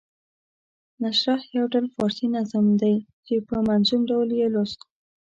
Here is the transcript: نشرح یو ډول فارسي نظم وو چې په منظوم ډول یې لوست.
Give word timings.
نشرح 1.01 1.43
یو 1.57 1.65
ډول 1.73 1.85
فارسي 1.95 2.27
نظم 2.35 2.65
وو 2.79 2.93
چې 3.25 3.35
په 3.47 3.55
منظوم 3.67 4.01
ډول 4.09 4.29
یې 4.39 4.47
لوست. 4.53 4.79